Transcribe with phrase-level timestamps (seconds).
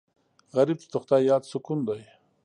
[0.55, 2.01] غریب ته د خدای یاد سکون دی